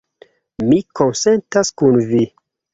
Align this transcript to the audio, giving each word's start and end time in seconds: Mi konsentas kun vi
Mi 0.69 0.79
konsentas 1.01 1.73
kun 1.83 2.03
vi 2.11 2.27